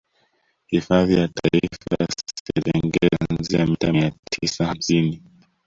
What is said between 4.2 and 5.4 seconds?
tisa hamsini